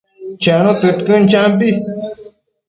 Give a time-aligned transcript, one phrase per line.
[0.41, 1.69] Chenu tëdquën, champi